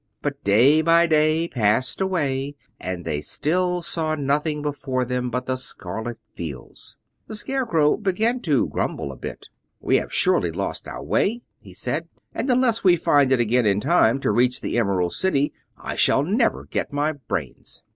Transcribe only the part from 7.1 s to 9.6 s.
The Scarecrow began to grumble a bit.